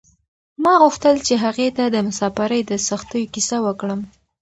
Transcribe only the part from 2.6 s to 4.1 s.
د سختیو کیسه وکړم.